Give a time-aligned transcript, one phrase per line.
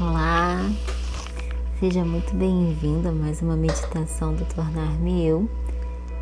[0.00, 0.70] Olá,
[1.80, 5.50] seja muito bem-vindo a mais uma meditação do Tornar-me Eu.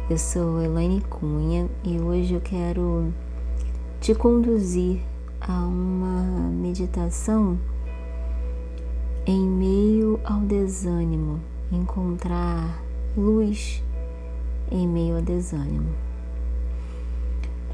[0.08, 3.12] Eu sou Elaine Cunha e hoje eu quero
[4.00, 5.02] te conduzir
[5.38, 7.58] a uma meditação
[9.26, 11.38] em meio ao desânimo,
[11.70, 12.82] encontrar
[13.14, 13.84] luz
[14.70, 15.90] em meio ao desânimo.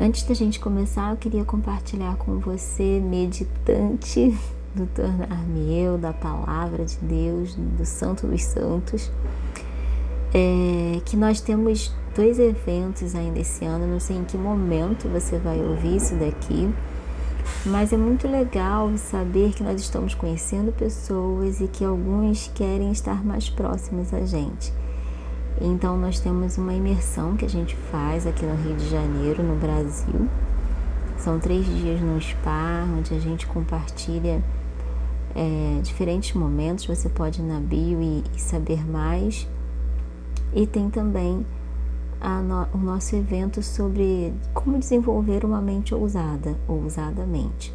[0.00, 4.36] Antes da gente começar, eu queria compartilhar com você, meditante
[4.75, 9.11] do tornar-me eu, da palavra de Deus, do Santo dos Santos,
[10.35, 15.39] é, que nós temos dois eventos ainda esse ano, não sei em que momento você
[15.39, 16.72] vai ouvir isso daqui,
[17.66, 23.25] mas é muito legal saber que nós estamos conhecendo pessoas e que alguns querem estar
[23.25, 24.72] mais próximos a gente.
[25.61, 29.54] Então, nós temos uma imersão que a gente faz aqui no Rio de Janeiro, no
[29.57, 30.29] Brasil.
[31.22, 34.42] São três dias no spa, onde a gente compartilha
[35.36, 36.84] é, diferentes momentos.
[36.84, 39.46] Você pode ir na bio e, e saber mais.
[40.52, 41.46] E tem também
[42.20, 47.72] no, o nosso evento sobre como desenvolver uma mente ousada, ousadamente.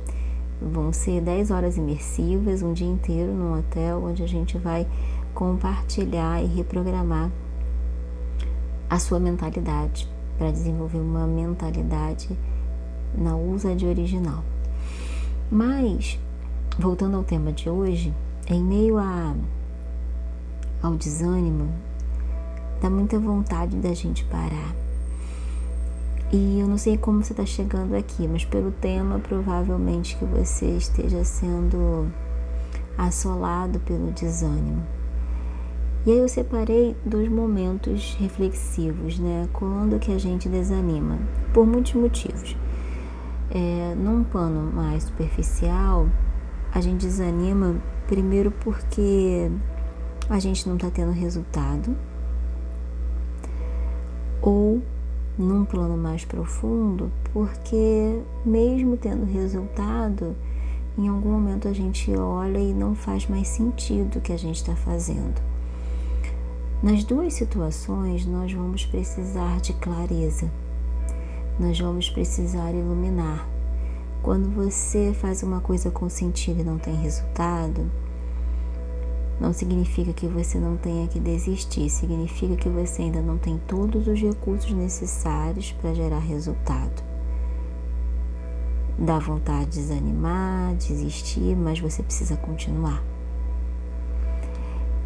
[0.61, 4.85] Vão ser 10 horas imersivas, um dia inteiro num hotel, onde a gente vai
[5.33, 7.31] compartilhar e reprogramar
[8.89, 10.05] a sua mentalidade
[10.37, 12.37] para desenvolver uma mentalidade
[13.17, 14.43] na usa de original.
[15.51, 16.19] Mas
[16.77, 18.13] voltando ao tema de hoje,
[18.47, 19.35] em meio a,
[20.81, 21.69] ao desânimo,
[22.81, 24.75] dá muita vontade da gente parar.
[26.31, 30.65] E eu não sei como você está chegando aqui, mas pelo tema, provavelmente que você
[30.77, 32.11] esteja sendo
[32.97, 34.85] assolado pelo desânimo.
[36.05, 39.47] E aí eu separei dois momentos reflexivos, né?
[39.53, 41.17] Quando que a gente desanima?
[41.53, 42.55] Por muitos motivos.
[43.49, 46.07] É, num plano mais superficial,
[46.73, 47.75] a gente desanima
[48.07, 49.49] primeiro porque
[50.29, 51.95] a gente não está tendo resultado,
[54.41, 54.81] ou
[55.37, 60.35] num plano mais profundo, porque mesmo tendo resultado,
[60.97, 64.55] em algum momento a gente olha e não faz mais sentido o que a gente
[64.55, 65.39] está fazendo.
[66.81, 70.51] Nas duas situações, nós vamos precisar de clareza,
[71.59, 73.47] nós vamos precisar iluminar
[74.27, 77.89] quando você faz uma coisa com sentido e não tem resultado,
[79.39, 84.05] não significa que você não tenha que desistir, significa que você ainda não tem todos
[84.07, 87.03] os recursos necessários para gerar resultado.
[88.99, 93.01] Dá vontade de desanimar, desistir, mas você precisa continuar.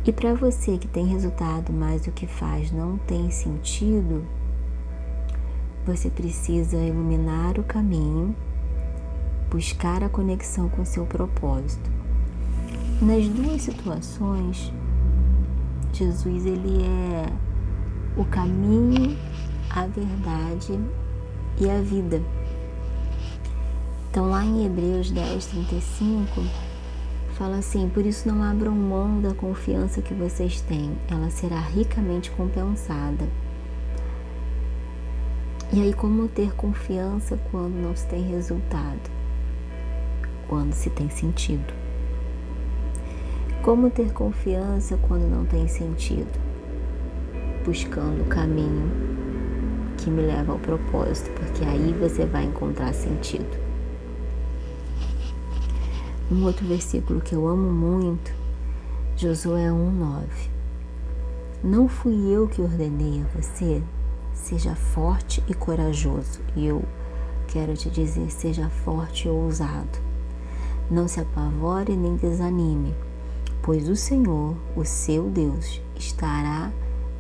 [0.04, 4.26] E para você que tem resultado, mas o que faz não tem sentido,
[5.86, 8.36] você precisa iluminar o caminho
[9.52, 11.92] buscar a conexão com seu propósito.
[13.02, 14.72] Nas duas situações,
[15.92, 17.26] Jesus ele é
[18.16, 19.18] o caminho,
[19.70, 20.80] a verdade
[21.60, 22.22] e a vida.
[24.10, 26.42] Então lá em Hebreus 10, 35,
[27.38, 32.32] fala assim, por isso não abram mão da confiança que vocês têm, ela será ricamente
[32.32, 33.28] compensada.
[35.74, 39.22] E aí como ter confiança quando não se tem resultado?
[40.52, 41.74] quando se tem sentido.
[43.64, 46.38] Como ter confiança quando não tem sentido?
[47.64, 48.92] Buscando o caminho
[49.98, 53.62] que me leva ao propósito, porque aí você vai encontrar sentido.
[56.30, 58.34] Um outro versículo que eu amo muito,
[59.16, 60.26] Josué 1:9.
[61.64, 63.82] Não fui eu que ordenei a você,
[64.42, 66.40] seja forte e corajoso.
[66.56, 66.84] E eu
[67.48, 70.00] quero te dizer, seja forte e ousado.
[70.90, 72.94] Não se apavore nem desanime,
[73.62, 76.72] pois o Senhor, o seu Deus, estará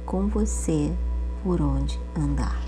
[0.05, 0.91] com você
[1.43, 2.59] por onde andar.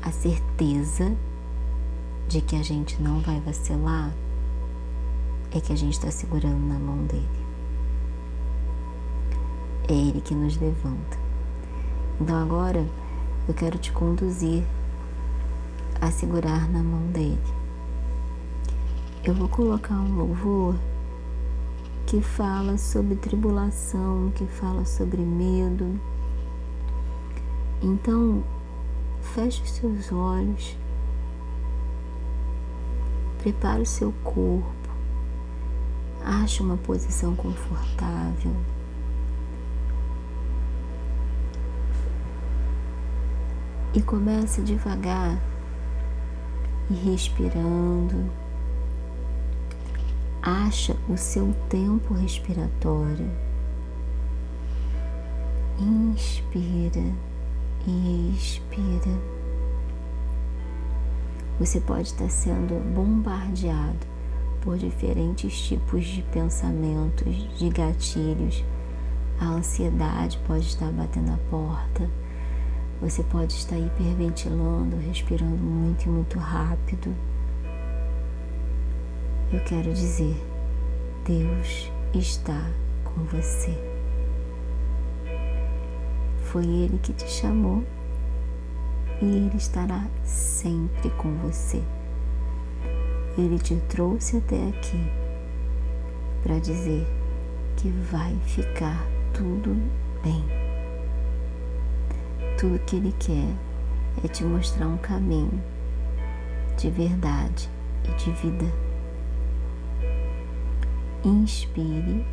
[0.00, 1.12] A certeza
[2.28, 4.14] de que a gente não vai vacilar
[5.50, 7.44] é que a gente está segurando na mão dele.
[9.88, 11.23] É ele que nos levanta.
[12.20, 12.86] Então agora
[13.48, 14.64] eu quero te conduzir
[16.00, 17.64] a segurar na mão dele
[19.26, 20.76] eu vou colocar um louvor
[22.06, 25.98] que fala sobre tribulação, que fala sobre medo.
[27.82, 28.44] Então,
[29.22, 30.76] feche os seus olhos,
[33.38, 34.90] prepare o seu corpo,
[36.22, 38.54] ache uma posição confortável.
[43.94, 45.38] E comece devagar
[46.90, 48.28] e respirando
[50.44, 53.30] acha o seu tempo respiratório.
[55.78, 57.02] Inspira
[57.86, 59.18] e expira.
[61.58, 64.06] Você pode estar sendo bombardeado
[64.60, 68.62] por diferentes tipos de pensamentos, de gatilhos.
[69.40, 72.10] A ansiedade pode estar batendo a porta.
[73.04, 77.14] Você pode estar hiperventilando, respirando muito e muito rápido
[79.52, 80.34] eu quero dizer:
[81.24, 82.70] Deus está
[83.04, 83.72] com você.
[86.44, 87.84] Foi Ele que te chamou
[89.22, 91.82] e Ele estará sempre com você.
[93.36, 95.00] Ele te trouxe até aqui
[96.42, 97.06] para dizer
[97.76, 99.76] que vai ficar tudo
[100.22, 100.63] bem.
[102.64, 103.54] Tudo que Ele quer
[104.24, 105.62] é te mostrar um caminho
[106.78, 107.68] de verdade
[108.08, 108.64] e de vida
[111.22, 112.24] inspire,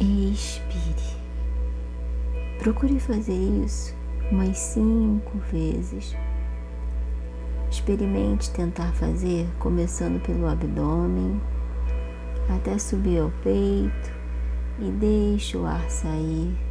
[0.00, 1.18] expire.
[2.60, 3.94] Procure fazer isso
[4.32, 6.16] umas cinco vezes.
[7.70, 11.38] Experimente tentar fazer começando pelo abdômen
[12.48, 14.16] até subir ao peito
[14.78, 16.67] e deixe o ar sair,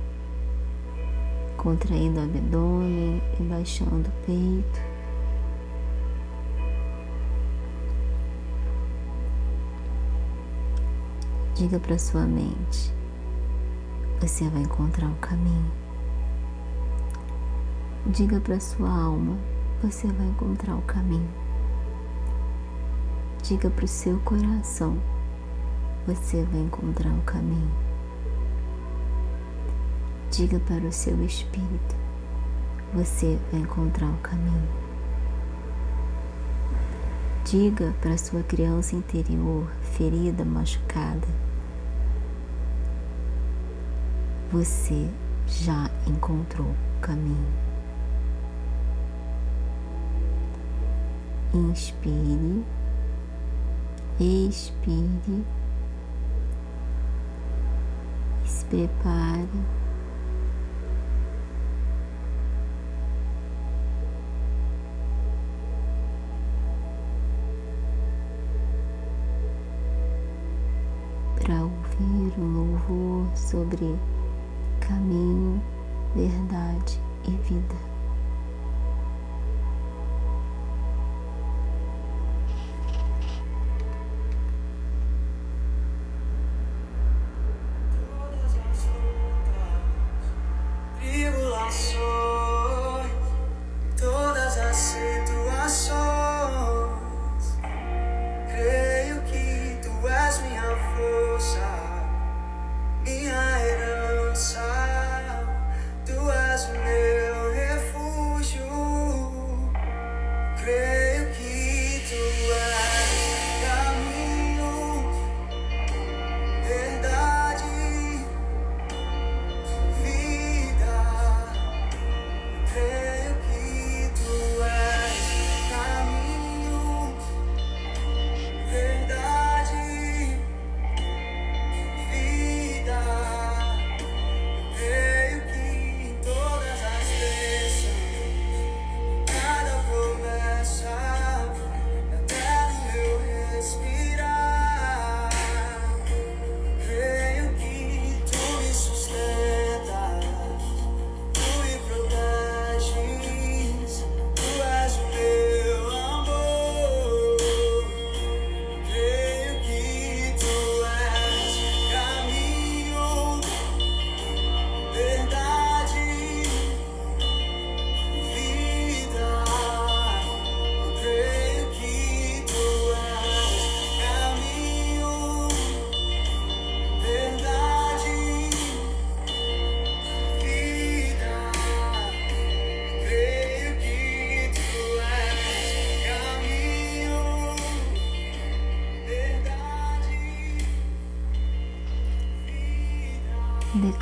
[1.67, 4.81] contraindo o abdômen e baixando o peito.
[11.55, 12.93] Diga para sua mente:
[14.21, 15.69] você vai encontrar o caminho.
[18.05, 19.37] Diga para sua alma:
[19.83, 21.29] você vai encontrar o caminho.
[23.43, 24.97] Diga para o seu coração:
[26.05, 27.86] você vai encontrar o caminho.
[30.31, 31.95] Diga para o seu espírito:
[32.93, 34.67] você vai encontrar o caminho.
[37.45, 41.27] Diga para sua criança interior ferida, machucada:
[44.51, 45.09] você
[45.47, 47.53] já encontrou o caminho.
[51.53, 52.65] Inspire,
[54.19, 55.45] expire,
[58.45, 59.86] se prepare.
[74.79, 75.61] Caminho,
[76.15, 77.86] verdade e vida.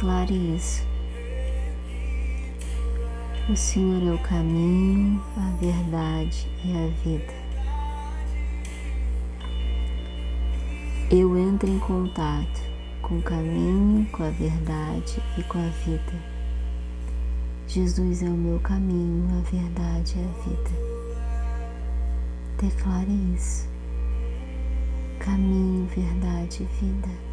[0.05, 0.83] Declare isso.
[3.49, 7.33] O Senhor é o caminho, a verdade e a vida.
[11.09, 12.61] Eu entro em contato
[13.01, 16.13] com o caminho, com a verdade e com a vida.
[17.67, 20.69] Jesus é o meu caminho, a verdade e a vida.
[22.61, 23.67] Declare isso.
[25.17, 27.24] caminho, verdade e vida.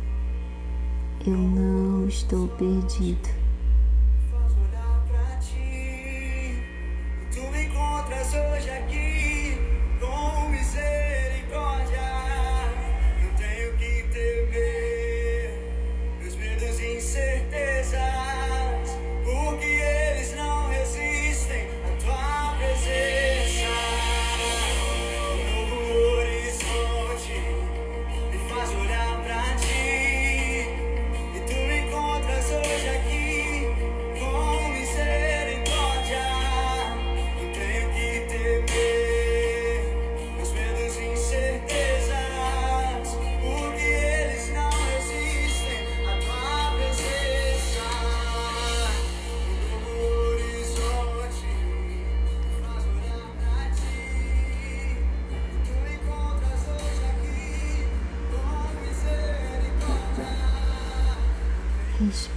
[1.25, 3.42] Eu não estou perdido.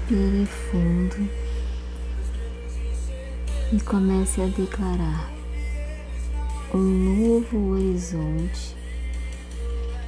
[0.08, 1.30] Respire fundo
[3.74, 5.32] e comece a declarar
[6.72, 8.76] um novo horizonte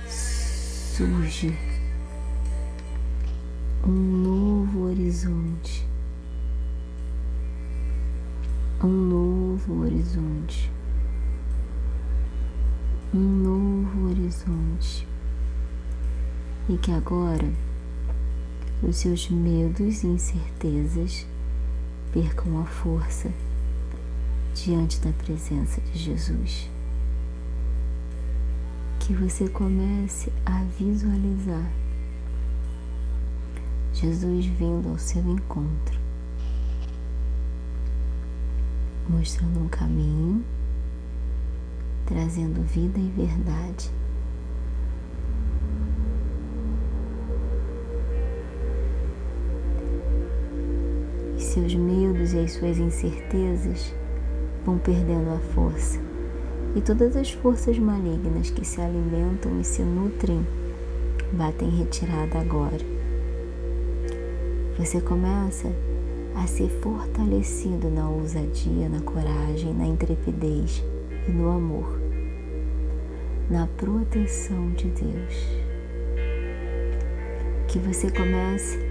[0.07, 1.57] surge.
[3.83, 5.87] Um novo horizonte.
[8.83, 10.71] Um novo horizonte.
[13.11, 15.07] Um novo horizonte.
[16.69, 17.66] E que agora
[18.81, 21.25] os seus medos e incertezas
[22.13, 23.31] percam a força
[24.53, 26.69] diante da presença de Jesus.
[28.99, 31.71] Que você comece a visualizar
[33.93, 35.99] Jesus vindo ao seu encontro,
[39.09, 40.45] mostrando um caminho,
[42.05, 43.89] trazendo vida e verdade
[51.57, 53.91] seus medos e as suas incertezas
[54.63, 55.99] vão perdendo a força,
[56.75, 60.45] e todas as forças malignas que se alimentam e se nutrem
[61.33, 62.85] batem retirada agora.
[64.77, 65.67] Você começa
[66.35, 70.83] a ser fortalecido na ousadia, na coragem, na intrepidez
[71.27, 71.99] e no amor,
[73.49, 75.47] na proteção de Deus.
[77.67, 78.86] Que você comece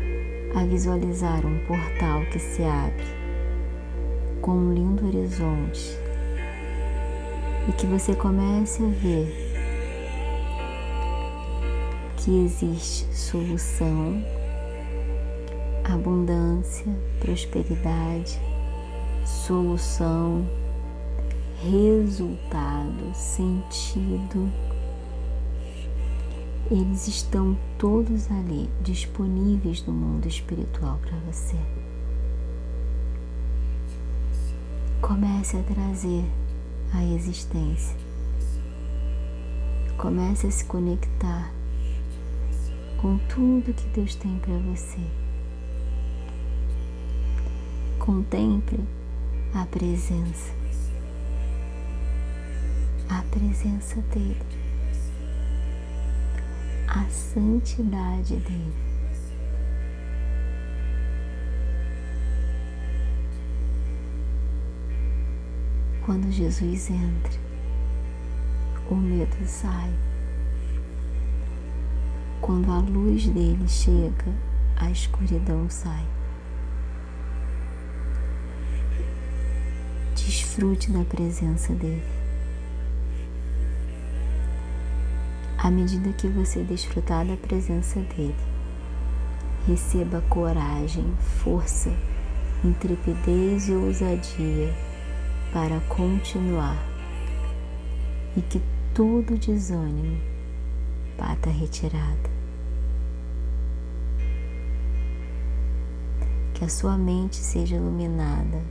[0.54, 3.04] a visualizar um portal que se abre
[4.40, 5.98] com um lindo horizonte
[7.68, 9.46] e que você comece a ver
[12.16, 14.22] que existe solução,
[15.84, 18.40] abundância, prosperidade,
[19.24, 20.44] solução,
[21.62, 24.50] resultado, sentido
[26.70, 31.56] eles estão todos ali disponíveis no mundo espiritual para você.
[35.00, 36.24] Comece a trazer
[36.92, 37.96] a existência.
[39.96, 41.52] Comece a se conectar
[43.00, 45.00] com tudo que Deus tem para você.
[48.00, 48.80] Contemple
[49.54, 50.52] a presença,
[53.08, 54.65] a presença dele
[56.96, 58.72] a santidade dele.
[66.04, 67.38] Quando Jesus entra,
[68.90, 69.92] o medo sai.
[72.40, 74.32] Quando a luz dele chega,
[74.76, 76.06] a escuridão sai.
[80.14, 82.15] Desfrute da presença dele.
[85.66, 88.36] À medida que você desfrutar da presença dele.
[89.66, 91.90] Receba coragem, força,
[92.64, 94.72] intrepidez e ousadia
[95.52, 96.78] para continuar
[98.36, 98.62] e que
[98.94, 100.16] todo desânimo
[101.18, 102.30] bata retirada.
[106.54, 108.62] Que a sua mente seja iluminada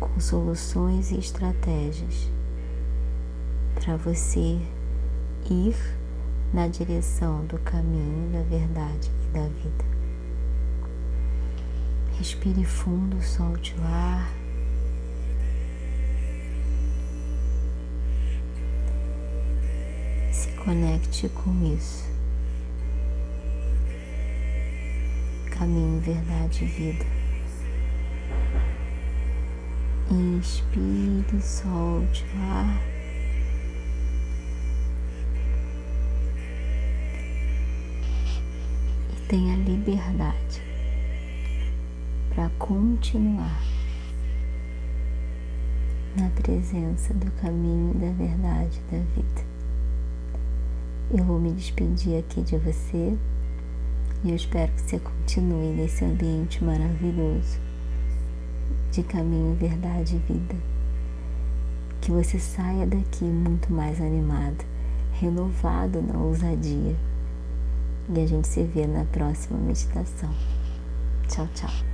[0.00, 2.30] com soluções e estratégias
[3.90, 4.56] para você
[5.50, 5.76] ir
[6.54, 9.84] na direção do caminho, da verdade e da vida.
[12.16, 14.30] Respire fundo, solte o ar.
[20.30, 22.08] Se conecte com isso.
[25.50, 27.06] Caminho, verdade e vida.
[30.12, 32.89] Inspire, solte o ar.
[39.30, 40.60] Tenha liberdade
[42.34, 43.62] para continuar
[46.16, 49.46] na presença do caminho, da verdade, da vida.
[51.12, 53.16] Eu vou me despedir aqui de você
[54.24, 57.60] e eu espero que você continue nesse ambiente maravilhoso
[58.90, 60.56] de caminho, verdade e vida.
[62.00, 64.64] Que você saia daqui muito mais animado,
[65.12, 66.96] renovado na ousadia.
[68.12, 70.30] E a gente se vê na próxima meditação.
[71.28, 71.89] Tchau, tchau.